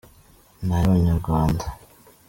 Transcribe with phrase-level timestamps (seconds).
[0.65, 1.65] n’ay’abanyarwanda.”